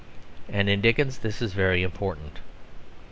[0.49, 2.39] And in Dickens this is very important.